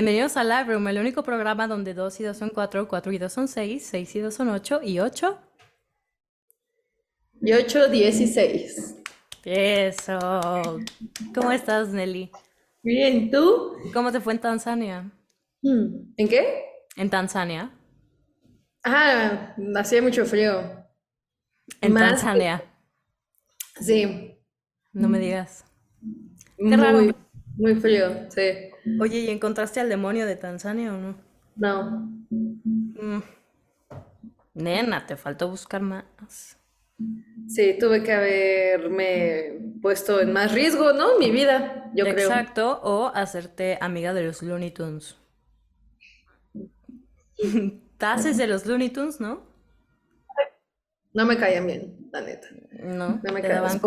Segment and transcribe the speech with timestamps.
[0.00, 3.18] bienvenidos a Live Room, el único programa donde 2 y 2 son 4, 4 y
[3.18, 5.38] 2 son 6, 6 y 2 son 8 y 8.
[7.42, 8.96] Y 8, 16.
[9.44, 10.80] Eso.
[11.34, 12.30] ¿Cómo estás, Nelly?
[12.82, 13.74] Bien, ¿tú?
[13.92, 15.10] ¿Cómo te fue en Tanzania?
[15.60, 16.64] Hmm, ¿En qué?
[16.96, 17.70] En Tanzania.
[18.82, 20.82] Ah, hacía mucho frío.
[21.82, 22.64] En Más Tanzania.
[23.78, 24.34] Sí,
[24.94, 25.66] No me digas.
[26.56, 27.14] muy, raro.
[27.58, 28.69] muy frío, sí.
[29.00, 31.16] Oye, ¿y encontraste al demonio de Tanzania o no?
[31.56, 32.10] No.
[32.30, 33.20] Mm.
[34.54, 36.56] Nena, te faltó buscar más.
[37.48, 41.18] Sí, tuve que haberme puesto en más riesgo, ¿no?
[41.18, 42.28] Mi vida, yo creo.
[42.28, 45.16] Exacto, o hacerte amiga de los Looney Tunes.
[47.98, 49.48] Te haces de los Looney Tunes, ¿no?
[51.12, 52.46] No me caían bien, la neta.
[52.72, 53.80] No, No me te caían.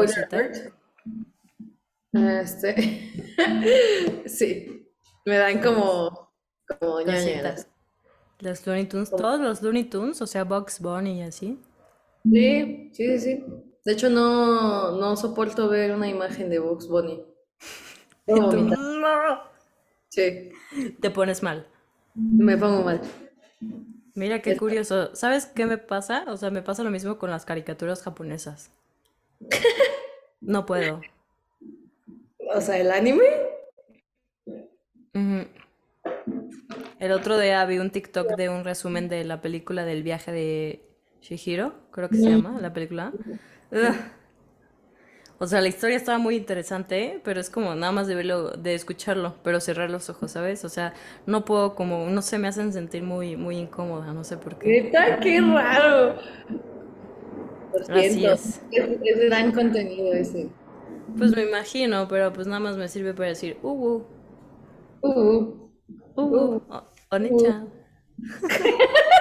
[2.14, 3.09] Este.
[4.25, 4.83] Sí,
[5.25, 6.31] me dan como.
[6.79, 7.03] Como.
[7.03, 7.67] Cositas.
[8.39, 11.59] Los Looney Tunes, todos los Looney Tunes, o sea, Bugs Bunny y así.
[12.23, 13.45] Sí, sí, sí, sí.
[13.85, 17.23] De hecho, no, no soporto ver una imagen de Bugs Bunny.
[18.27, 19.41] "No".
[20.09, 20.52] Sí,
[21.02, 21.67] Te pones mal.
[22.15, 23.02] me pongo mal.
[24.15, 25.15] Mira qué curioso.
[25.15, 26.25] ¿Sabes qué me pasa?
[26.27, 28.71] O sea, me pasa lo mismo con las caricaturas japonesas.
[30.45, 30.99] No puedo.
[32.53, 33.23] O sea, el anime.
[37.00, 40.83] El otro día vi un TikTok de un resumen de la película del viaje de
[41.22, 43.14] Shihiro, creo que se llama la película.
[43.72, 43.95] Ugh.
[45.39, 48.75] O sea, la historia estaba muy interesante, pero es como nada más de verlo, de
[48.75, 50.64] escucharlo, pero cerrar los ojos, ¿sabes?
[50.64, 50.94] O sea,
[51.25, 54.83] no puedo como, no sé, me hacen sentir muy, muy incómoda, no sé por qué.
[54.83, 56.16] Neta, qué raro.
[57.89, 58.26] Lo Así.
[58.26, 60.48] Es, es gran contenido ese.
[61.17, 64.05] Pues me imagino, pero pues nada más me sirve para decir, uh, uh,
[65.03, 65.69] Uh,
[66.15, 67.69] uh, uh, o- Onichan.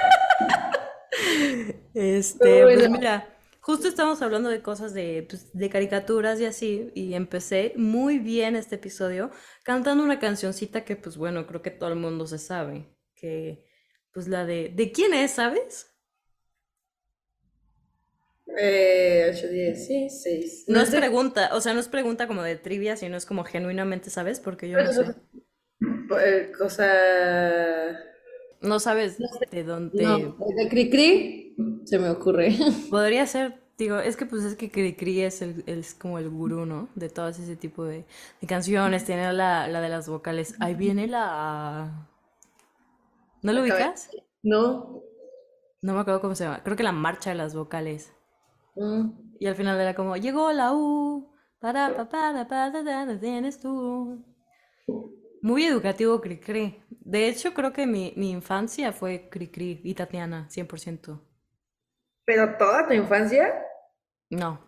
[1.94, 3.28] Este, pues mira,
[3.60, 8.56] justo estamos hablando de cosas de, pues, de caricaturas y así, y empecé muy bien
[8.56, 9.30] este episodio
[9.64, 13.66] cantando una cancioncita que, pues bueno, creo que todo el mundo se sabe, que,
[14.12, 15.88] pues la de, ¿de quién es, sabes?
[18.58, 20.64] eh, 8, 10, sí, 6.
[20.68, 24.10] No es pregunta, o sea, no es pregunta como de trivia, sino es como genuinamente,
[24.10, 24.40] ¿sabes?
[24.40, 25.14] Porque yo no sé.
[26.20, 26.86] Eh, cosa.
[28.60, 29.18] No sabes
[29.50, 30.02] de dónde...
[30.02, 32.54] No, de Cricri se me ocurre.
[32.90, 36.64] Podría ser, digo, es que pues es que Cricri es el, es como el gurú,
[36.64, 36.88] ¿no?
[36.94, 38.04] De todo ese tipo de,
[38.40, 40.54] de canciones, tiene la, la de las vocales.
[40.60, 42.08] Ahí viene la...
[43.42, 44.10] ¿No lo ubicas?
[44.42, 45.02] No.
[45.82, 46.62] No me acuerdo cómo se llama.
[46.62, 48.12] Creo que la marcha de las vocales.
[48.76, 49.10] Mm.
[49.40, 53.18] Y al final era como, llegó la U, para, pa, para, pa, da, da, da,
[53.18, 54.24] tienes tú.
[55.42, 56.82] Muy educativo Cricri.
[56.88, 61.20] De hecho, creo que mi, mi infancia fue Cricri y Tatiana, 100%.
[62.24, 63.46] ¿Pero toda tu infancia?
[64.30, 64.58] No.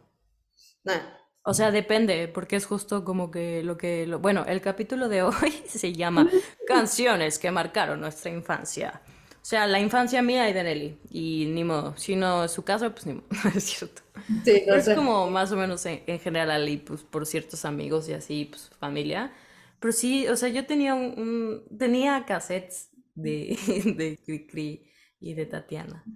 [0.85, 1.25] Nah.
[1.47, 4.07] O sea, depende, porque es justo como que lo que...
[4.07, 4.19] Lo...
[4.19, 6.31] Bueno, el capítulo de hoy se llama
[6.67, 9.03] Canciones que marcaron nuestra infancia.
[9.43, 10.99] O sea, la infancia mía y de Nelly.
[11.11, 14.03] Y ni modo, si no es su caso, pues ni modo, es cierto.
[14.45, 14.95] Sí, no Pero es sé.
[14.95, 18.71] como más o menos en, en general y pues por ciertos amigos y así, pues
[18.79, 19.33] familia.
[19.81, 23.57] Pero sí, o sea, yo tenía un, un- tenía cassettes de,
[23.97, 24.87] de Cricri
[25.21, 26.09] y de Tatiana.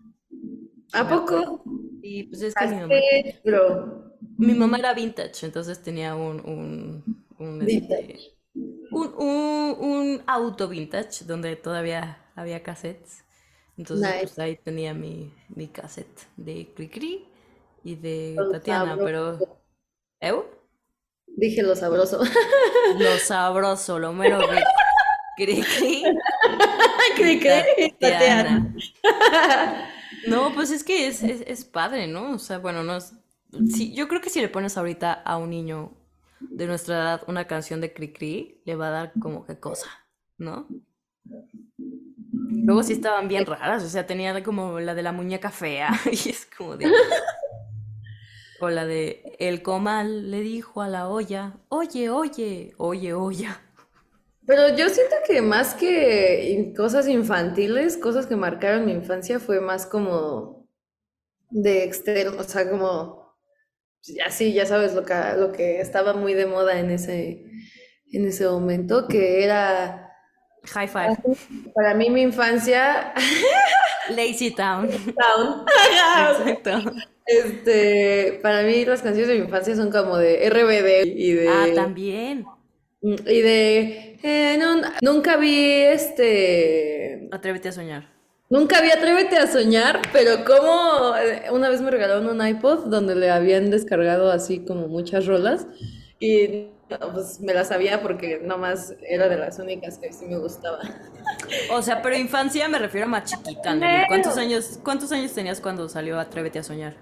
[0.92, 1.64] ¿A poco?
[2.00, 3.04] Y pues es que mi mamá...
[4.38, 7.04] Mi era vintage, entonces tenía un, un,
[7.38, 8.34] un, este, Vintage.
[8.90, 13.24] un, un- un auto vintage donde todavía había cassettes.
[13.76, 14.20] Entonces, Nice.
[14.20, 17.26] pues ahí tenía mi, mi cassette de Cricri
[17.84, 19.44] y de Tatiana, pero...
[20.20, 20.46] ¿Eu?
[21.38, 22.20] Dije lo sabroso.
[22.98, 24.70] Lo sabroso, lo mero rico.
[25.36, 26.02] Cricri
[27.16, 27.94] Creí que.
[30.26, 32.32] No, pues es que es, es, es padre, ¿no?
[32.32, 33.14] O sea, bueno, no es...
[33.72, 35.92] Sí, yo creo que si le pones ahorita a un niño
[36.40, 39.88] de nuestra edad una canción de Cricri, le va a dar como que cosa,
[40.38, 40.66] ¿no?
[42.26, 46.30] Luego sí estaban bien raras, o sea, tenía como la de la muñeca fea, y
[46.30, 46.90] es como de...
[48.60, 53.60] O la de el comal le dijo a la olla, oye, oye, oye, olla.
[54.46, 59.86] Pero yo siento que más que cosas infantiles, cosas que marcaron mi infancia fue más
[59.86, 60.66] como
[61.50, 63.36] de externo, o sea, como
[64.02, 67.44] ya sí, ya sabes lo que lo que estaba muy de moda en ese
[68.12, 70.10] en ese momento, que era
[70.64, 71.16] High five.
[71.74, 73.12] para mí mi infancia
[74.08, 74.88] Lazy Town.
[74.88, 75.66] Town.
[76.48, 76.92] Exacto.
[77.28, 81.66] Este, para mí las canciones de mi infancia son como de RBD y de Ah,
[81.74, 82.46] también.
[83.02, 84.18] Mm, Y de...
[84.22, 87.28] eh, no, nunca vi este...
[87.30, 88.08] Atrévete a soñar.
[88.48, 93.14] Nunca vi Atrévete a soñar, pero como eh, una vez me regalaron un iPod donde
[93.14, 95.66] le habían descargado así como muchas rolas
[96.18, 100.38] y no, pues me las sabía porque nomás era de las únicas que sí me
[100.38, 100.78] gustaba.
[101.70, 104.06] O sea, pero infancia me refiero a más chiquita, Nelly.
[104.08, 106.94] ¿Cuántos años, cuántos años tenías cuando salió Atrévete a soñar?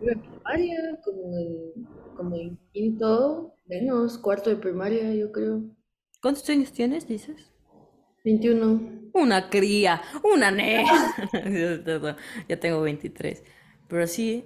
[0.00, 5.62] En primaria, como en, como en quinto, menos, cuarto de primaria, yo creo.
[6.20, 7.52] ¿Cuántos años tienes, dices?
[8.24, 9.10] 21.
[9.12, 10.84] Una cría, una ne.
[12.48, 13.44] Ya tengo 23.
[13.88, 14.44] Pero sí.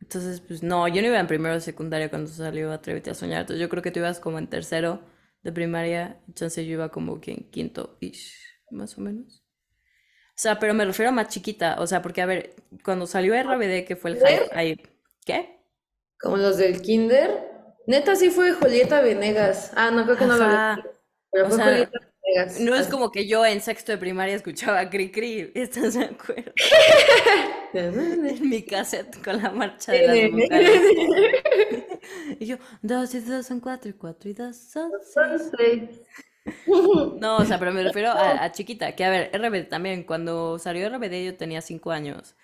[0.00, 3.42] Entonces, pues no, yo no iba en primero de secundaria cuando salió Atrévete a soñar.
[3.42, 5.02] Entonces yo creo que tú ibas como en tercero
[5.42, 6.20] de primaria.
[6.26, 8.34] Entonces yo iba como que en quinto ish,
[8.70, 9.39] más o menos.
[10.40, 11.76] O sea, pero me refiero a más chiquita.
[11.80, 14.80] O sea, porque a ver, cuando salió RBD, que fue el hype, ahí.
[15.26, 15.60] ¿Qué?
[16.18, 17.46] Como los del kinder.
[17.86, 19.70] Neta, sí fue Julieta Venegas.
[19.76, 20.76] Ah, no, creo que no lo Ajá.
[20.76, 20.82] vi.
[21.30, 22.60] Pero O fue sea, Julieta Venegas.
[22.60, 22.90] No es Así.
[22.90, 25.52] como que yo en sexto de primaria escuchaba Cri Cri.
[25.54, 26.52] ¿Estás de acuerdo?
[27.74, 30.80] En mi cassette con la marcha de las vocales.
[32.40, 34.90] Y yo, dos y dos son cuatro y cuatro y dos son
[35.58, 35.82] seis.
[37.20, 40.58] No, o sea, pero me refiero a, a chiquita, que a ver, RBD también, cuando
[40.58, 42.36] salió RBD yo tenía cinco años,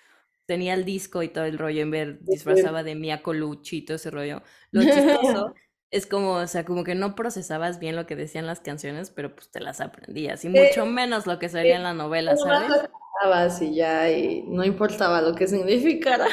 [0.45, 3.95] tenía el disco y todo el rollo, en ver, disfrazaba de Mia Colucci y todo
[3.97, 4.43] ese rollo.
[4.71, 5.53] Lo chistoso
[5.91, 9.35] es como, o sea, como que no procesabas bien lo que decían las canciones, pero
[9.35, 13.61] pues te las aprendías, y mucho menos lo que salía en la novela, ¿sabes?
[13.61, 16.27] y ya, y no importaba lo que significara.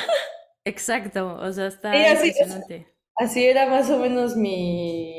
[0.64, 2.36] Exacto, o sea, está Sí, así es.
[2.36, 2.94] impresionante.
[3.16, 5.13] Así era más o menos mi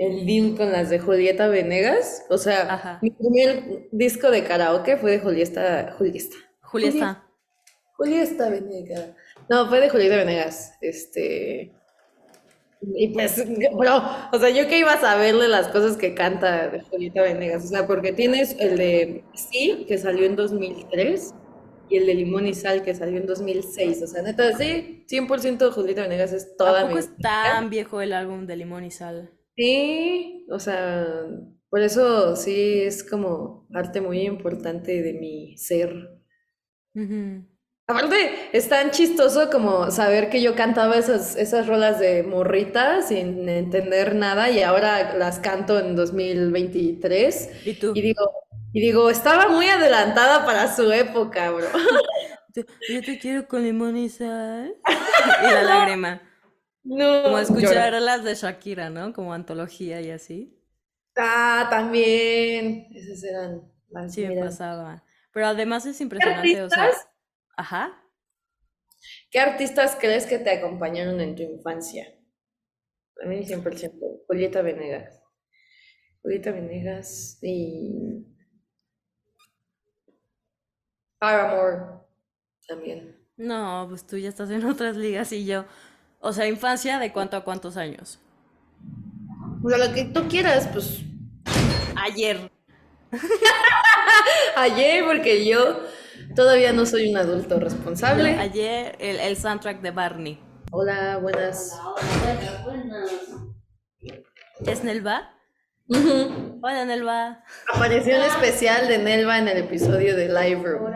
[0.00, 2.24] el deal con las de Julieta Venegas.
[2.30, 2.98] O sea, Ajá.
[3.02, 6.36] mi primer disco de karaoke fue de Julieta, Julieta.
[6.62, 7.24] Julia está.
[7.96, 9.10] Julieta Venegas.
[9.50, 10.72] No, fue de Julieta Venegas.
[10.80, 11.70] Este.
[12.80, 13.44] Y pues,
[13.76, 14.02] bro,
[14.32, 17.66] o sea, yo que iba a saberle las cosas que canta de Julieta Venegas.
[17.66, 21.34] O sea, porque tienes el de Sí, que salió en 2003,
[21.90, 24.02] y el de Limón y Sal, que salió en 2006.
[24.02, 28.00] O sea, neta, sí, 100% Julieta Venegas es toda ¿A mi poco es tan viejo
[28.00, 29.30] el álbum de Limón y Sal?
[29.56, 31.06] Sí, o sea,
[31.68, 36.20] por eso sí es como parte muy importante de mi ser.
[37.86, 43.48] Aparte, es tan chistoso como saber que yo cantaba esas, esas rolas de morrita sin
[43.48, 47.92] entender nada y ahora las canto en 2023 ¿Y tú?
[47.94, 48.30] y digo,
[48.72, 51.66] y digo, estaba muy adelantada para su época, bro.
[52.88, 54.74] Yo te quiero con limón y sal.
[55.42, 56.22] Y la lágrima.
[56.84, 58.00] No, Como escuchar llora.
[58.00, 59.12] las de Shakira, ¿no?
[59.14, 60.54] Como antología y así.
[61.16, 62.86] Ah, también.
[62.94, 65.04] Esas eran las Sí, me pasaba.
[65.32, 67.08] Pero además es ¿Qué impresionante, o sea, artistas?
[67.56, 68.02] ajá.
[69.30, 72.06] ¿Qué artistas crees que te acompañaron en tu infancia?
[73.22, 74.06] A mí 100%.
[74.26, 75.22] Julieta Venegas.
[76.22, 78.24] Julieta Venegas y
[81.20, 82.02] Paramore
[82.68, 83.16] también.
[83.36, 85.64] No, pues tú ya estás en otras ligas y yo.
[86.20, 88.20] O sea, infancia, ¿de cuánto a cuántos años?
[89.64, 91.00] O sea, lo que tú quieras, pues
[91.96, 92.50] Ayer.
[94.56, 95.80] ayer, porque yo
[96.34, 98.36] todavía no soy un adulto responsable.
[98.36, 100.40] Ayer el, el soundtrack de Barney.
[100.70, 101.78] Hola, buenas.
[104.64, 105.34] ¿Es Nelva?
[105.88, 107.44] Hola, Nelva.
[107.74, 110.92] Apareció un especial de Nelva en el episodio de Live Room.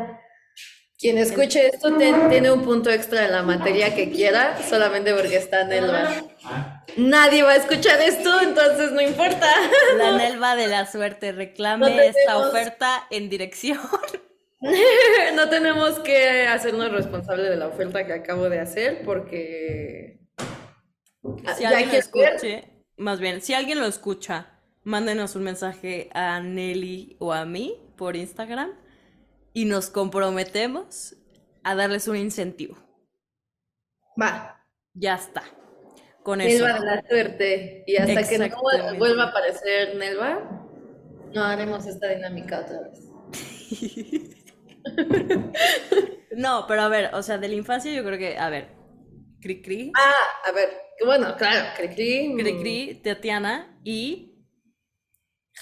[0.99, 5.37] Quien escuche esto te- tiene un punto extra en la materia que quiera, solamente porque
[5.37, 6.09] está Nelva.
[6.97, 9.47] Nadie va a escuchar esto, entonces no importa.
[9.99, 13.79] La Nelva de la suerte No reclame esta oferta en dirección.
[15.35, 20.21] No tenemos que hacernos responsable de la oferta que acabo de hacer porque
[21.59, 21.99] Si alguien lo quiero ver.
[21.99, 22.65] escuche,
[22.97, 24.47] más bien, si alguien lo escucha,
[24.83, 28.73] mándenos un mensaje a Nelly o a mí por Instagram
[29.55, 31.17] y nos comprometemos
[31.63, 32.77] a darles un incentivo.
[34.21, 35.43] va, Ya está.
[36.23, 36.65] Con eso.
[36.67, 37.85] Nelva de la suerte.
[37.87, 38.49] Y hasta que no
[38.99, 40.69] vuelva a aparecer Nelva,
[41.35, 43.01] no haremos esta dinámica otra vez.
[46.37, 48.69] No, pero a ver, o sea, de la infancia yo creo que, a ver,
[49.41, 50.69] Cri Cri, Ah, a ver,
[51.05, 52.35] bueno, claro, Cricri.
[52.37, 54.45] Cri Cri, Tatiana y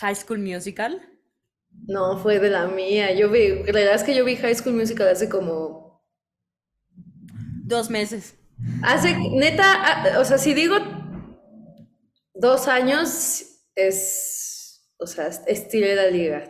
[0.01, 1.12] High School Musical.
[1.87, 3.13] No, fue de la mía.
[3.15, 6.03] Yo vi, la verdad es que yo vi High School Musical hace como,
[7.65, 8.37] Dos meses.
[8.83, 10.77] hace, neta, ah, o sea, si digo
[12.35, 16.49] dos años, es, o sea, es- estiré la liga.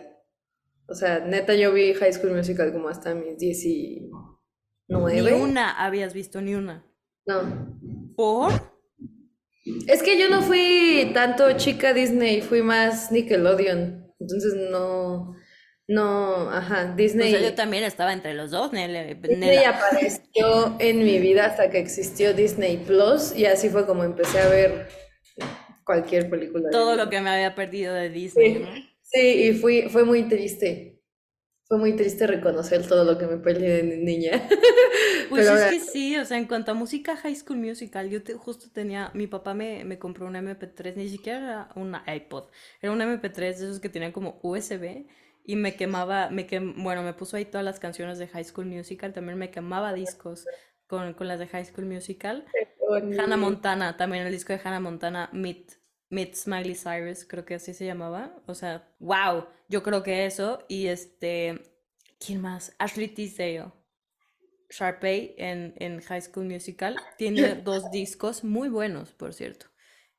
[0.88, 5.34] O sea, neta, yo vi High School Musical como hasta mis Ni 19.
[5.34, 6.84] una habías visto, ni una.
[7.26, 7.78] No,
[8.16, 8.52] ¿Por?
[9.86, 14.01] Es que yo no fui tanto chica Disney, fui más Nickelodeon.
[14.22, 15.34] Entonces no,
[15.88, 17.32] no, ajá, O Disney.
[17.32, 19.70] sea, yo también estaba entre los dos, Nele- Disney Nela.
[19.70, 24.48] apareció en mi vida hasta que existió Disney Plus y así fue como empecé a
[24.48, 24.88] ver
[25.84, 28.72] cualquier película Todo lo que me había perdido de Disney, ¿no?
[28.74, 30.91] Sí, sí, y fui, fue muy triste.
[31.72, 34.32] Fue muy triste reconocer todo lo que me perdí de niña.
[35.30, 38.10] Pues Pero es ahora, que sí, o sea, en cuanto a música High School Musical,
[38.10, 42.04] yo te- justo tenía, mi papá me, me compró un MP3, ni siquiera era una
[42.14, 42.50] iPod,
[42.82, 45.06] era un MP3 de esos que tenían como USB
[45.44, 48.66] y me quemaba, me quem, bueno, me puso ahí todas las canciones de High School
[48.66, 50.44] Musical, también me quemaba discos
[50.86, 52.44] con, con las de High School Musical.
[53.18, 53.38] Hannah.
[53.38, 55.78] Montana, también el disco de Hannah Montana, Meet,
[56.12, 58.36] Meet Smiley Cyrus, creo que así se llamaba.
[58.46, 60.64] O sea, wow, yo creo que eso.
[60.68, 61.60] Y este,
[62.18, 62.74] ¿quién más?
[62.78, 63.72] Ashley Tisdale,
[64.70, 66.96] Sharpay en, en High School Musical.
[67.16, 69.66] Tiene dos discos muy buenos, por cierto.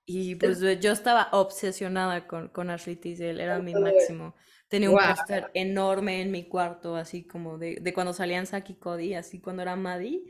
[0.06, 4.36] Y pues yo estaba obsesionada con, con Ashley Tisdale, era mi máximo.
[4.70, 5.02] Tenía un Wow.
[5.02, 9.42] póster enorme en mi cuarto, así como de, de cuando salían Saki y Cody, así
[9.42, 10.24] cuando era Maddie,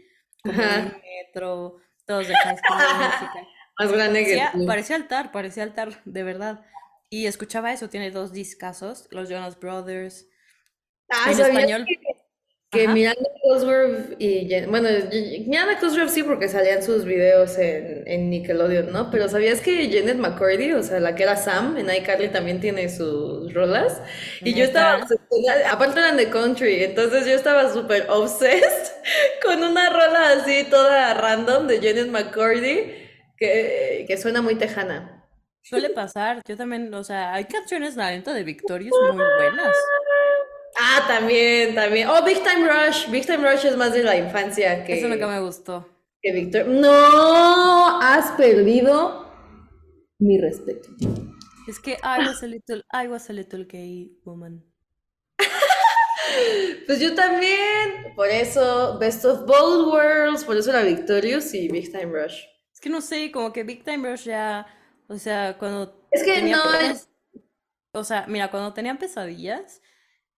[0.43, 3.47] como en metro, todos de High School Musical.
[3.79, 6.65] Más grande que Parecía, parecía altar, parecía altar, de verdad.
[7.09, 10.27] Y escuchaba eso, tiene dos discazos, los Jonas Brothers.
[11.09, 11.95] Ah, En ¿sabías español, que,
[12.71, 12.87] que.
[12.87, 14.89] Miranda Cosgrove y Jen- bueno,
[15.47, 19.11] Miranda Cosgrove sí porque salían sus videos en, en Nickelodeon, ¿no?
[19.11, 22.89] Pero ¿sabías que Janet McCurdy, o sea, la que era Sam en iCarly también tiene
[22.89, 24.01] sus rolas?
[24.43, 25.05] Y yo estaba
[25.69, 28.91] aparte eran de country, entonces yo estaba súper obsessed
[29.45, 33.02] con una rola así toda random de Janet McCurdy
[33.43, 35.25] que, que suena muy tejana.
[35.61, 39.75] Suele pasar, yo también, o sea, hay canciones, la neta, de Victorious muy buenas.
[40.79, 42.07] Ah, también, también.
[42.09, 43.09] Oh, Big Time Rush.
[43.09, 45.87] Big Time Rush es más de la infancia Eso nunca que, me gustó.
[46.21, 46.67] que Victor.
[46.67, 49.31] No, has perdido
[50.19, 50.89] mi respeto.
[51.67, 54.63] Es que I was a little, I was a little gay woman.
[56.87, 58.15] Pues yo también.
[58.15, 60.43] Por eso, Best of Both Worlds.
[60.43, 62.52] Por eso era Victorious y Big Time Rush.
[62.83, 64.67] Que no sé, como que Big Time Rush ya,
[65.07, 67.09] o sea, cuando Es que tenía no pesadillas, es.
[67.93, 69.81] o sea, mira, cuando tenía pesadillas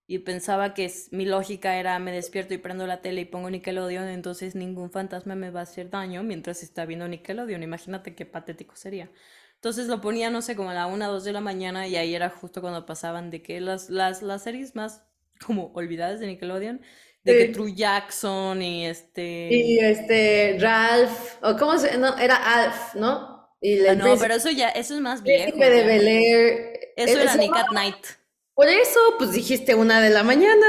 [0.06, 3.50] y pensaba que es- mi lógica era me despierto y prendo la tele y pongo
[3.50, 7.62] Nickelodeon, entonces ningún fantasma me va a hacer daño mientras está viendo Nickelodeon.
[7.64, 9.10] Imagínate qué patético sería.
[9.56, 12.14] Entonces lo ponía, no sé, como a la una, dos de la mañana y ahí
[12.14, 15.04] era justo cuando pasaban de que las, las, las series más
[15.46, 16.80] como olvidadas de Nickelodeon,
[17.26, 17.52] de que.
[17.52, 19.48] True Jackson y este...
[19.50, 21.36] Y este, Ralph.
[21.42, 21.98] O cómo se.
[21.98, 23.50] No, era Alf, ¿no?
[23.60, 25.84] Y Ah, no, príncipe, pero eso ya, eso es más viejo príncipe de.
[25.84, 26.80] Bel Air.
[26.96, 28.06] Eso era Nick at Night.
[28.54, 30.66] Por eso, pues dijiste una de la mañana.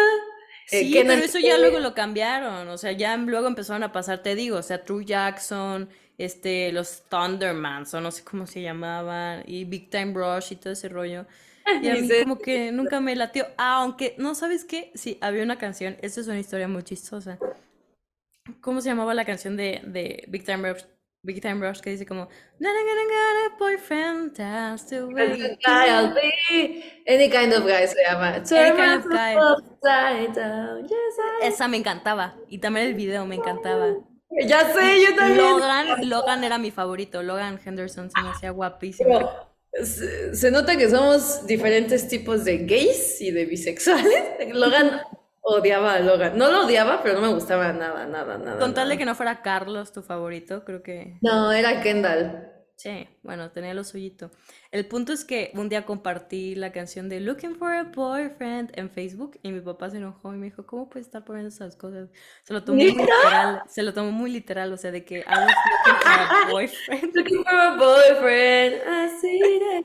[0.72, 4.22] Eh, Sí, pero eso ya luego lo cambiaron, o sea, ya luego empezaron a pasar,
[4.22, 9.44] te digo, o sea, True Jackson, este, los Thundermans, o no sé cómo se llamaban,
[9.46, 11.26] y Big Time Rush y todo ese rollo.
[11.82, 14.92] Y a mí como que nunca me latió, aunque, ¿no sabes qué?
[14.96, 17.38] Sí, había una canción, esta es una historia muy chistosa.
[18.62, 20.84] ¿Cómo se llamaba la canción de, de Big Time Rush?
[21.24, 25.10] Big Time Rush que dice como "Na, na, na, na, na, boyfriend, I'll do".
[26.16, 28.36] be any kind of guy se llama.
[28.36, 29.36] Any kind of guy.
[31.42, 33.96] Esa me encantaba y también el video me encantaba.
[34.46, 35.38] Ya sé, yo también.
[35.60, 37.24] Logan, Logan era mi favorito.
[37.24, 39.20] Logan Henderson se me hacía guapísimo.
[39.84, 44.24] Se, se nota que somos diferentes tipos de gays y de bisexuales.
[44.54, 45.02] Logan
[45.42, 46.38] odiaba a Logan.
[46.38, 48.60] No lo odiaba, pero no me gustaba nada, nada, nada.
[48.60, 52.57] Con tal de que no fuera Carlos tu favorito, creo que No, era Kendall.
[52.78, 54.32] Sí, bueno, tenía lo suyito.
[54.72, 58.90] El punto es que un día compartí la canción de Looking for a Boyfriend en
[58.90, 62.10] Facebook y mi papá se enojó y me dijo, ¿cómo puedes estar poniendo esas cosas?
[62.44, 65.24] Se lo tomó muy literal, se lo tomó muy literal, o sea, de que I
[65.26, 67.14] was looking for a boyfriend.
[67.16, 68.76] Looking for a boyfriend.
[68.88, 69.84] I see that.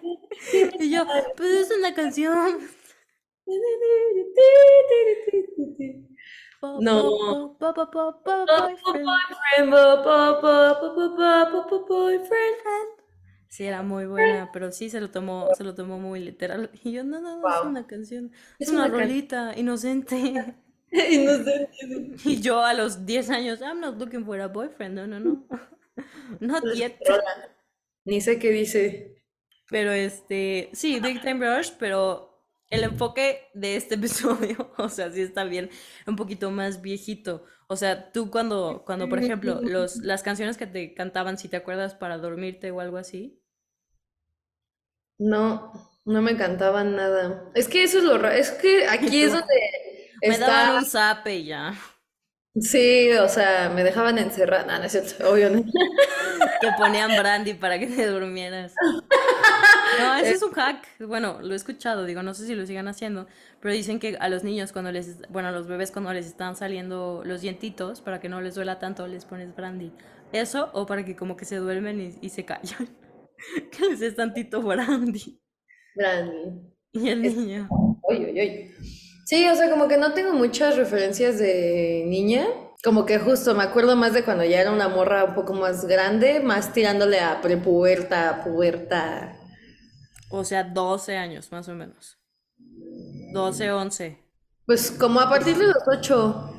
[0.81, 1.05] Y yo,
[1.37, 2.61] pues es una canción.
[6.81, 7.57] No.
[13.49, 16.71] Sí, era muy buena, pero sí se lo tomó, se lo tomó muy literal.
[16.85, 17.61] Y yo, no, no, no, wow.
[17.61, 20.55] es una canción, es, una, una rolita inocente.
[20.91, 21.69] inocente.
[22.25, 25.47] Y yo a los 10 años, I'm not looking for a boyfriend, no, no, no.
[26.41, 26.99] Not no yet.
[28.05, 29.23] Ni sé qué dice.
[29.69, 32.32] Pero este, sí, Big Time Rush, pero
[32.73, 35.71] el enfoque de este episodio, o sea, sí está bien,
[36.07, 37.45] un poquito más viejito.
[37.69, 41.57] O sea, tú cuando, cuando, por ejemplo, los, las canciones que te cantaban, si te
[41.57, 43.41] acuerdas, para dormirte o algo así.
[45.19, 45.73] No,
[46.05, 47.51] no me cantaban nada.
[47.55, 48.35] Es que eso es lo raro.
[48.35, 49.47] Es que aquí es donde
[50.27, 51.75] Me daban un zape ya.
[52.61, 54.67] Sí, o sea, me dejaban encerrada.
[54.67, 55.49] No, no es cierto, obvio.
[55.51, 55.63] no.
[56.61, 58.73] Te ponían brandy para que te durmieras.
[59.99, 60.87] No, ese es un hack.
[61.01, 63.27] Bueno, lo he escuchado, digo, no sé si lo sigan haciendo,
[63.61, 66.55] pero dicen que a los niños cuando les, bueno, a los bebés cuando les están
[66.57, 69.93] saliendo los dientitos, para que no les duela tanto, les pones brandy.
[70.33, 72.97] Eso, o para que como que se duermen y, y se callan.
[73.73, 75.41] Que les des tantito brandy.
[75.97, 76.61] Brandy.
[76.93, 77.67] Y el Es- niño.
[78.09, 78.71] Uy, uy, uy.
[79.25, 82.47] Sí, o sea, como que no tengo muchas referencias de niña.
[82.85, 85.85] Como que justo me acuerdo más de cuando ya era una morra un poco más
[85.87, 89.37] grande, más tirándole a prepuberta, puberta.
[90.31, 92.19] O sea, 12 años, más o menos.
[93.33, 94.19] 12, 11.
[94.67, 96.53] Pues como a partir de los ocho.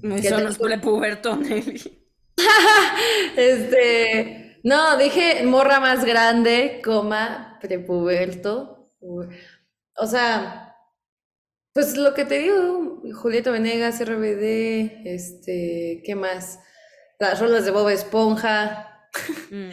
[0.00, 1.94] Que Eso te- no es prepuberto, Nelly.
[3.36, 8.90] Este, no, dije morra más grande, coma, prepuberto.
[9.96, 10.67] O sea,
[11.78, 16.58] pues lo que te digo, Julieta Venegas, RBD, este, ¿qué más?
[17.20, 19.08] Las rolas de Bob Esponja,
[19.50, 19.70] Mm.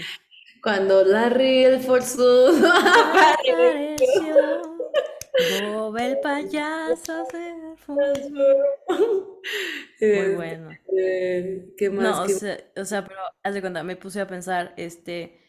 [0.62, 4.36] cuando Larry el forzudo Apareció
[5.74, 7.96] Bob el payaso se fue.
[10.00, 10.70] Muy bueno.
[10.72, 12.04] Este, ¿qué más?
[12.18, 15.40] No, o ¿Qué- sea, o sea, pero haz de cuenta, me puse a pensar, este,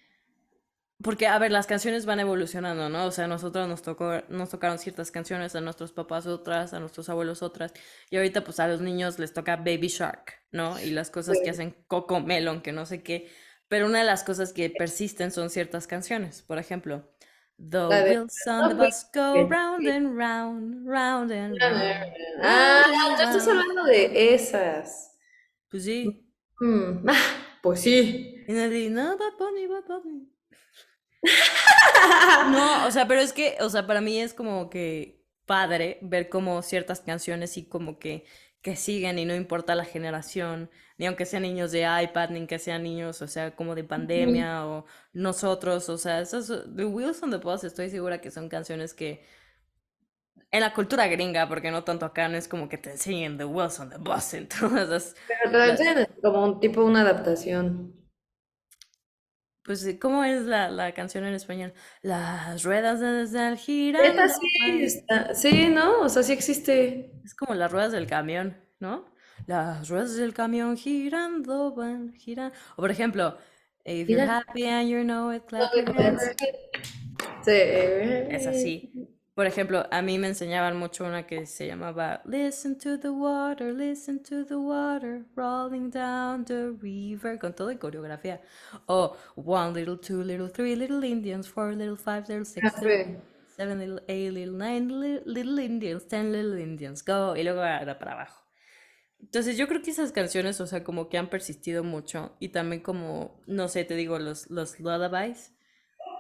[1.03, 3.05] porque, a ver, las canciones van evolucionando, ¿no?
[3.05, 6.81] O sea, a nosotros nos tocó, nos tocaron ciertas canciones, a nuestros papás otras, a
[6.81, 7.73] nuestros abuelos otras,
[8.11, 10.81] y ahorita pues a los niños les toca Baby Shark, ¿no?
[10.81, 13.31] Y las cosas que hacen Coco Melon, que no sé qué,
[13.69, 17.11] pero una de las cosas que persisten son ciertas canciones, por ejemplo,
[17.59, 22.13] The wheels on the bus go round and round, round and round.
[22.43, 25.17] Ah, round and ya estás hablando de esas.
[25.71, 26.23] Pues sí.
[26.61, 27.15] Mm, ah,
[27.63, 28.45] pues sí.
[28.47, 30.36] Y nadie, no, Bad Bunny, Bad Bunny.
[32.51, 36.29] No, o sea, pero es que, o sea, para mí es como que padre ver
[36.29, 38.25] como ciertas canciones y como que,
[38.63, 42.59] que siguen y no importa la generación, ni aunque sean niños de iPad, ni que
[42.59, 47.31] sean niños, o sea, como de pandemia o nosotros, o sea, esos, The Wheels on
[47.31, 49.25] the Bus, estoy segura que son canciones que
[50.51, 53.45] en la cultura gringa, porque no tanto acá, no es como que te enseñen The
[53.45, 57.95] Wheels on the Bus en todas las, Pero te enseñan como un tipo una adaptación.
[59.67, 61.75] Pues, sí, ¿cómo es la, la canción en español?
[62.01, 64.23] Las ruedas están Esta girando.
[64.29, 66.03] sí está, sí, ¿no?
[66.03, 67.11] O sea, sí existe.
[67.25, 69.07] Es como las ruedas del camión, ¿no?
[69.47, 72.55] Las ruedas del camión girando van, girando.
[72.77, 73.37] O por ejemplo,
[73.85, 76.23] if you're happy and you know it, clap your hands.
[77.43, 77.53] Sí.
[77.53, 79.16] Es así.
[79.37, 83.73] Por ejemplo, a mí me enseñaban mucho una que se llamaba Listen to the water,
[83.73, 88.41] listen to the water, rolling down the river, con todo y coreografía.
[88.87, 92.97] O One little, two little, three little Indians, four little, five little, six Ah, little,
[93.05, 93.17] sí.
[93.47, 97.37] seven little, eight little, nine li- little Indians, ten little Indians, go.
[97.37, 98.43] Y luego era para abajo.
[99.21, 102.83] Entonces yo creo que esas canciones, o sea, como que han persistido mucho y también
[102.83, 105.53] como, no sé, te digo, los, los lullabies.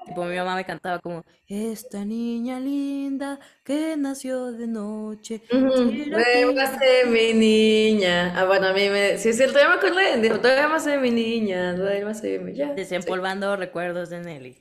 [0.06, 5.40] Tipo, mi mamá me cantaba como, esta niña linda que nació de noche.
[5.40, 6.18] Tira".
[6.18, 8.32] Duérmase mi niña.
[8.38, 9.18] Ah, bueno, a mí me.
[9.18, 10.20] Sí, es ya me acordé.
[10.22, 12.54] Dijo, duérmase mi niña, duérmase mi.
[12.54, 12.68] Ya.
[12.68, 12.74] Sí.
[12.76, 14.56] Desempolvando recuerdos de Nelly.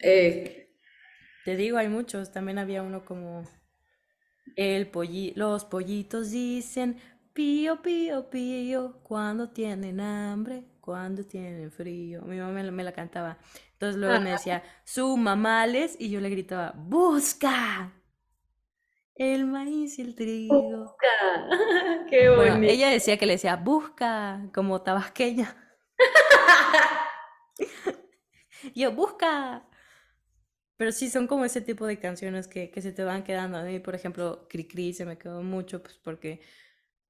[0.00, 0.68] Eh,
[1.44, 2.32] Te digo, hay muchos.
[2.32, 3.44] También había uno como,
[4.56, 6.96] el polli los pollitos dicen,
[7.32, 12.22] pío, pío, pío, cuando tienen hambre, cuando tienen frío.
[12.24, 13.38] Mi mamá me, la me la cantaba.
[13.74, 17.92] Entonces luego me decía, su mamales, y yo le gritaba, busca
[19.16, 20.96] el maíz y el trigo.
[22.10, 22.66] Qué Bueno, bonito.
[22.66, 25.56] ella decía que le decía, busca, como tabasqueña.
[28.74, 29.62] Yo, busca.
[30.76, 33.58] Pero sí, son como ese tipo de canciones que, que se te van quedando.
[33.58, 36.40] A mí, por ejemplo, Cri se me quedó mucho, pues porque,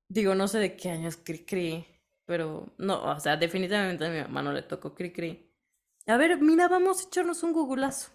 [0.08, 1.86] digo, no sé de qué año es Cri
[2.26, 5.50] pero no, o sea, definitivamente a mi mamá no le tocó Cri
[6.06, 8.10] A ver, mira, vamos a echarnos un googlazo.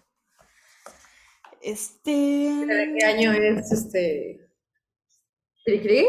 [1.62, 2.10] Este...
[2.10, 4.50] ¿De qué año es este?
[5.64, 6.04] ¿Cricri?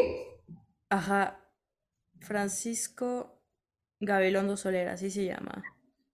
[0.89, 1.39] Ajá,
[2.19, 3.41] Francisco
[3.99, 5.63] Gabilondo Soler, así se llama.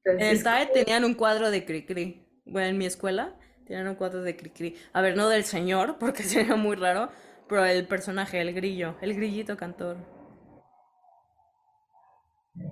[0.03, 0.43] En el.
[0.43, 2.27] TAE tenían un cuadro de Cricri.
[2.45, 4.75] Bueno, en mi escuela tenían un cuadro de Cricri.
[4.93, 7.09] A ver, no del señor, porque sería muy raro,
[7.47, 10.18] pero el personaje, el grillo, el grillito cantor.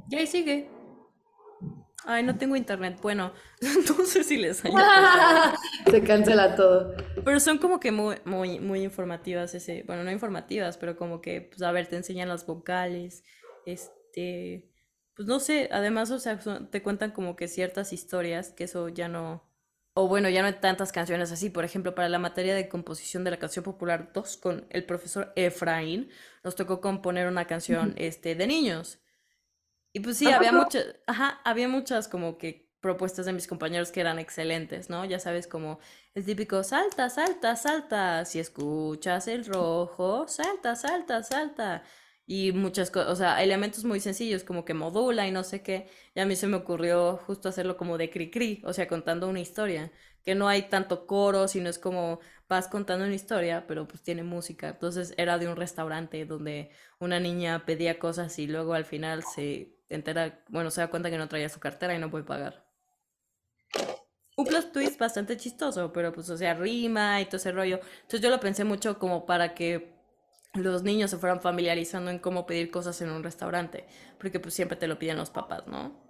[0.09, 0.69] Y ahí sigue.
[2.05, 2.99] Ay, no tengo internet.
[3.01, 5.53] Bueno, no sé si les haya.
[5.89, 6.95] Se cancela todo.
[7.25, 11.41] Pero son como que muy, muy, muy informativas ese, bueno, no informativas, pero como que,
[11.41, 13.23] pues, a ver, te enseñan las vocales,
[13.65, 14.69] este,
[15.15, 18.87] pues no sé, además, o sea, son- te cuentan como que ciertas historias, que eso
[18.89, 19.43] ya no,
[19.93, 21.49] o bueno, ya no hay tantas canciones así.
[21.49, 25.33] Por ejemplo, para la materia de composición de la canción popular 2 con el profesor
[25.35, 26.09] Efraín,
[26.43, 28.99] nos tocó componer una canción este, de niños.
[29.93, 34.01] Y pues sí, había muchas, ajá, había muchas como que propuestas de mis compañeros que
[34.01, 35.03] eran excelentes, ¿no?
[35.05, 35.79] Ya sabes, como
[36.13, 41.83] el típico salta, salta, salta, si escuchas el rojo, salta, salta, salta.
[42.29, 45.89] Y muchas cosas, o sea, elementos muy sencillos como que modula y no sé qué.
[46.13, 49.39] Y a mí se me ocurrió justo hacerlo como de cri-cri, o sea, contando una
[49.39, 49.91] historia.
[50.23, 52.19] Que no hay tanto coro, sino es como
[52.49, 54.69] vas contando una historia, pero pues tiene música.
[54.69, 56.69] Entonces era de un restaurante donde
[56.99, 61.17] una niña pedía cosas y luego al final se entera, bueno, se da cuenta que
[61.17, 62.65] no traía su cartera y no puede pagar.
[64.35, 67.79] Un plot twist bastante chistoso, pero pues, o sea, rima y todo ese rollo.
[68.01, 69.97] Entonces yo lo pensé mucho como para que
[70.53, 73.85] los niños se fueran familiarizando en cómo pedir cosas en un restaurante,
[74.19, 76.07] porque pues siempre te lo piden los papás, ¿no?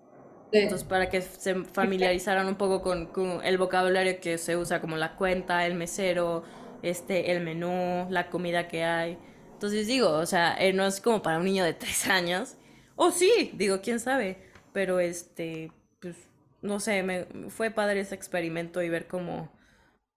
[0.52, 4.96] Entonces, para que se familiarizaran un poco con, con, el vocabulario que se usa, como
[4.96, 6.44] la cuenta, el mesero,
[6.84, 9.18] este, el menú, la comida que hay.
[9.54, 12.56] Entonces digo, o sea, eh, no es como para un niño de tres años.
[12.98, 14.38] O sí, digo, quién sabe.
[14.74, 16.18] Pero este, pues,
[16.62, 19.58] no sé, me, fue padre ese experimento y ver cómo,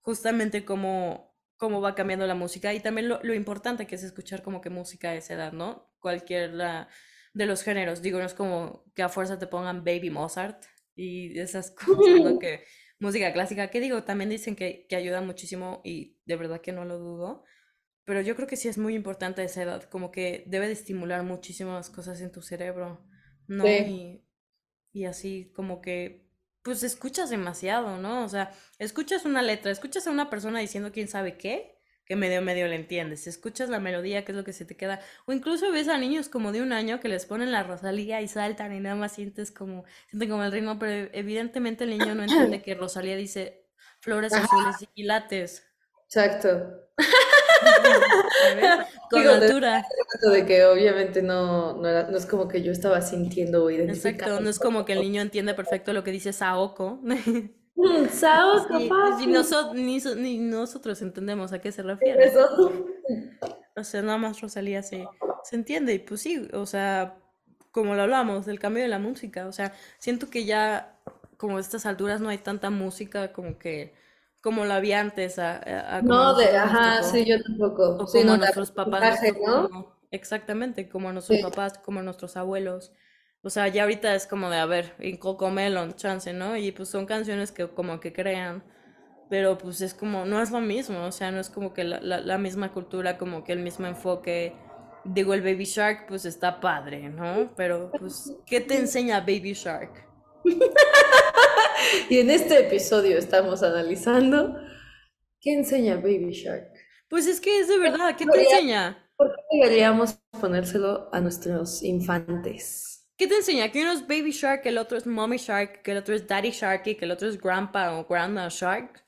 [0.03, 4.43] justamente cómo cómo va cambiando la música y también lo, lo, importante que es escuchar
[4.43, 5.93] como que música a esa edad, ¿no?
[6.01, 6.89] Cualquier la,
[7.35, 10.65] de los géneros, digo, no es como que a fuerza te pongan Baby Mozart
[10.97, 12.39] y esas cosas, ¿no?
[12.39, 12.65] Que
[12.99, 16.87] música clásica, que digo, también dicen que, que ayuda muchísimo y de verdad que no
[16.87, 17.45] lo dudo,
[18.11, 20.73] pero yo creo que sí es muy importante a esa edad, como que debe de
[20.73, 23.07] estimular muchísimas cosas en tu cerebro,
[23.47, 23.63] ¿no?
[23.63, 24.25] Sí.
[24.93, 26.29] Y, y así como que
[26.65, 28.25] pues escuchas demasiado, ¿no?
[28.25, 32.43] O sea, escuchas una letra, escuchas a una persona diciendo quién sabe qué, que medio
[32.43, 35.71] medio le entiendes, escuchas la melodía, qué es lo que se te queda, o incluso
[35.71, 38.81] ves a niños como de un año que les ponen la Rosalía y saltan y
[38.81, 42.75] nada más sientes como, sienten como el ritmo, pero evidentemente el niño no entiende que
[42.75, 43.69] Rosalía dice
[44.01, 45.65] flores azules y quilates.
[46.07, 46.91] Exacto.
[49.11, 49.85] Con Digo, altura.
[50.33, 54.25] De, que obviamente no, no, era, no, es como que yo estaba sintiendo o identificando.
[54.25, 57.01] Exacto, no es como que el niño entiende perfecto lo que dice Saoko.
[58.13, 62.33] Saoko, sí, si noso, ni, ni, nosotros entendemos a qué se refiere.
[63.77, 65.07] O sea, nada más Rosalía se,
[65.45, 65.95] se entiende.
[65.95, 67.17] Y pues sí, o sea,
[67.71, 69.47] como lo hablamos, del cambio de la música.
[69.47, 70.99] O sea, siento que ya,
[71.37, 73.95] como a estas alturas, no hay tanta música como que
[74.43, 75.39] como la había antes.
[75.39, 77.97] A, a no, de, ajá, sí, yo tampoco.
[77.99, 79.21] O sí, como no, nuestros papás.
[79.47, 79.97] ¿no?
[80.11, 81.45] Exactamente, como a nuestros Sí.
[81.45, 82.93] papás, como a nuestros abuelos.
[83.43, 86.57] O sea, ya ahorita es como de, a ver, en Cocomelon, chance, ¿no?
[86.57, 88.63] Y pues son canciones que como que crean,
[89.31, 92.01] pero pues es como, no es lo mismo, o sea, no es como que la,
[92.01, 94.55] la, la misma cultura, como que el mismo enfoque.
[95.05, 97.51] Digo, el Baby Shark, pues está padre, ¿no?
[97.57, 100.07] Pero pues, ¿qué te enseña Baby Shark?
[102.09, 104.57] Y en este episodio estamos analizando
[105.41, 106.73] qué enseña Baby Shark.
[107.09, 109.11] Pues es que es de verdad, ¿qué te enseña?
[109.17, 113.07] ¿Por qué deberíamos ponérselo a nuestros infantes?
[113.17, 113.71] ¿Qué te enseña?
[113.71, 116.27] Que uno es Baby Shark, que el otro es Mommy Shark, que el otro es
[116.27, 119.05] Daddy Shark y que el otro es Grandpa o Grandma Shark.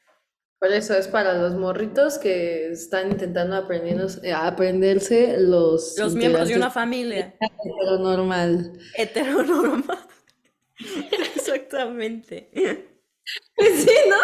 [0.59, 3.57] Por eso es para los morritos que están intentando
[4.23, 8.79] eh, aprenderse los, Los miembros de una familia de lo normal.
[8.97, 9.99] heteronormal.
[11.55, 12.51] Exactamente.
[13.57, 14.17] Sí, ¿no?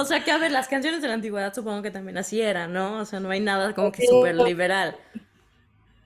[0.00, 2.72] O sea que, a ver, las canciones de la antigüedad supongo que también así eran,
[2.72, 3.00] ¿no?
[3.00, 4.94] O sea, no hay nada como que súper liberal.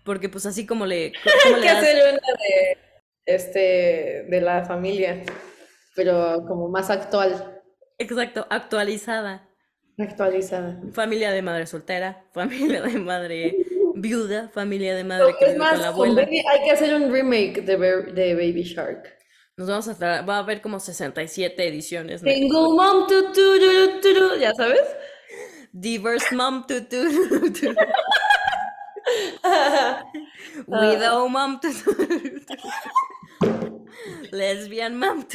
[0.05, 1.13] Porque pues así como le...
[1.45, 2.79] como Hay le das- hacer una de,
[3.27, 3.59] este,
[4.31, 5.23] de la familia,
[5.95, 7.61] pero como más actual,
[7.99, 9.47] Exacto, actualizada.
[9.99, 10.81] actualizada.
[10.95, 13.57] Familia de madre soltera, familia de madre
[13.95, 16.23] viuda, familia de madre que Es más, con la abuela.
[16.23, 17.77] Baby- hay que hacer un remake de
[18.35, 19.20] Baby Shark.
[19.61, 22.31] Nos vamos a estar, va a haber como 67 ediciones, ¿no?
[22.31, 24.81] Single mom, tu, tu, tu, ¿ya sabes?
[25.71, 26.77] Diverse mom, tu.
[30.67, 31.61] Widow mom.
[34.31, 35.27] Lesbian mom.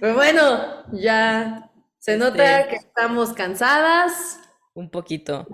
[0.00, 1.68] Pero bueno, ya
[1.98, 2.70] se nota Este.
[2.70, 4.38] que estamos cansadas.
[4.72, 5.48] Un poquito.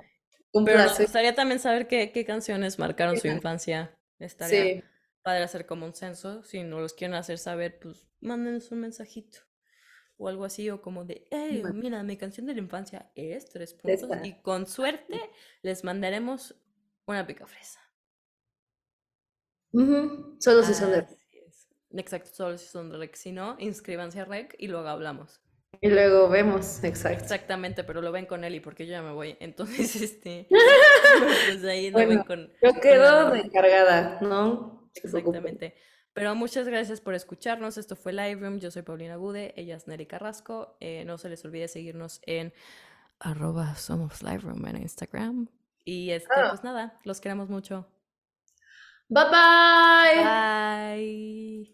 [0.53, 1.07] Un Pero nos placer.
[1.07, 3.97] gustaría también saber qué, qué canciones marcaron su infancia.
[4.19, 4.85] Estaría Sí,
[5.23, 6.43] padre hacer como un censo.
[6.43, 9.39] Si no los quieren hacer saber, pues mándenos un mensajito.
[10.19, 13.75] O algo así, o como de, hey, mira, mi canción de la infancia es tres
[13.75, 14.03] puntos.
[14.03, 14.27] Esta.
[14.27, 15.19] Y con suerte
[15.63, 16.55] les mandaremos
[17.07, 17.81] una pica fresa.
[19.73, 21.07] Solo si son de...
[21.95, 23.15] Exacto, solo si son de rec.
[23.15, 25.41] Si no, inscríbanse a rec y luego hablamos.
[25.81, 27.23] Y luego vemos, exacto.
[27.23, 29.37] Exactamente, pero lo ven con Eli porque yo ya me voy.
[29.41, 30.47] Entonces, este,
[31.49, 34.82] pues ahí lo ven con, Yo quedo encargada, ¿no?
[34.95, 35.75] Exactamente.
[36.15, 37.79] Pero muchas gracias por escucharnos.
[37.79, 38.59] Esto fue Live Room.
[38.59, 40.77] Yo soy Paulina Bude, ella es Nelly Carrasco.
[40.81, 42.53] Eh, no se les olvide seguirnos en
[43.19, 45.49] arroba somos Live Room en Instagram.
[45.85, 46.49] Y este, Ah.
[46.51, 47.89] pues nada, los queremos mucho.
[49.09, 50.25] Bye bye.
[50.25, 51.71] Bye.